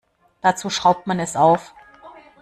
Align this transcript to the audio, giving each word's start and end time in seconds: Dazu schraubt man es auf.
Dazu 0.41 0.71
schraubt 0.71 1.05
man 1.05 1.19
es 1.19 1.35
auf. 1.35 1.75